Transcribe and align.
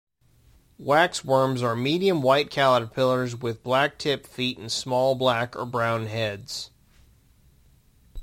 Waxworms 0.79 1.61
are 1.61 1.75
medium-white 1.75 2.49
caterpillars 2.49 3.35
with 3.35 3.61
black-tipped 3.61 4.25
feet 4.25 4.57
and 4.57 4.71
small, 4.71 5.13
black 5.13 5.55
or 5.55 5.63
brown 5.63 6.07
heads. 6.07 6.71